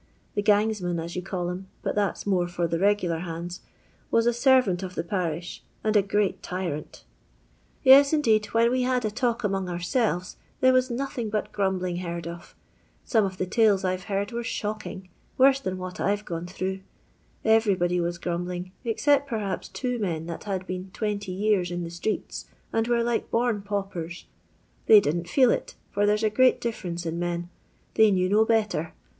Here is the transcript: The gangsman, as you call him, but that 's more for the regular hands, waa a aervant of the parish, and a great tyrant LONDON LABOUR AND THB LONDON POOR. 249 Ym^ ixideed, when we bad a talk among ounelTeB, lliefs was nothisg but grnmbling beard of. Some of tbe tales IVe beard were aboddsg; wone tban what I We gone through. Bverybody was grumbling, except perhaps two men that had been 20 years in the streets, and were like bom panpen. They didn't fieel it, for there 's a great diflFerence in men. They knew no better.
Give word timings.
The 0.33 0.41
gangsman, 0.41 0.99
as 0.99 1.15
you 1.15 1.21
call 1.21 1.51
him, 1.51 1.67
but 1.83 1.93
that 1.93 2.17
's 2.17 2.25
more 2.25 2.47
for 2.47 2.65
the 2.67 2.79
regular 2.79 3.19
hands, 3.19 3.59
waa 4.09 4.21
a 4.21 4.31
aervant 4.33 4.81
of 4.81 4.95
the 4.95 5.03
parish, 5.03 5.63
and 5.83 5.95
a 5.95 6.01
great 6.01 6.41
tyrant 6.41 7.03
LONDON 7.85 7.99
LABOUR 7.99 7.99
AND 7.99 8.01
THB 8.01 8.01
LONDON 8.01 8.01
POOR. 8.01 8.21
249 8.39 8.39
Ym^ 8.39 8.39
ixideed, 8.39 8.53
when 8.55 8.71
we 8.71 8.83
bad 8.83 9.05
a 9.05 9.11
talk 9.11 9.43
among 9.43 9.67
ounelTeB, 9.67 10.35
lliefs 10.63 10.73
was 10.73 10.89
nothisg 10.89 11.29
but 11.29 11.51
grnmbling 11.53 12.01
beard 12.01 12.27
of. 12.27 12.55
Some 13.05 13.25
of 13.25 13.37
tbe 13.37 13.51
tales 13.51 13.85
IVe 13.85 14.07
beard 14.07 14.31
were 14.31 14.41
aboddsg; 14.41 15.03
wone 15.37 15.53
tban 15.53 15.77
what 15.77 15.99
I 15.99 16.15
We 16.15 16.21
gone 16.23 16.47
through. 16.47 16.79
Bverybody 17.45 18.01
was 18.01 18.17
grumbling, 18.17 18.71
except 18.83 19.27
perhaps 19.29 19.69
two 19.69 19.99
men 19.99 20.25
that 20.25 20.45
had 20.45 20.65
been 20.65 20.89
20 20.93 21.31
years 21.31 21.69
in 21.69 21.83
the 21.83 21.91
streets, 21.91 22.47
and 22.73 22.87
were 22.87 23.03
like 23.03 23.29
bom 23.29 23.61
panpen. 23.61 24.23
They 24.87 24.99
didn't 24.99 25.27
fieel 25.29 25.51
it, 25.53 25.75
for 25.91 26.07
there 26.07 26.17
's 26.17 26.23
a 26.23 26.31
great 26.31 26.59
diflFerence 26.59 27.05
in 27.05 27.19
men. 27.19 27.49
They 27.93 28.09
knew 28.09 28.29
no 28.29 28.45
better. 28.45 28.93